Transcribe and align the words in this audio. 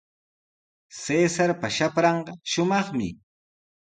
Cesarpa 1.01 1.67
shapranqa 1.75 2.31
shumaqmi. 2.51 3.09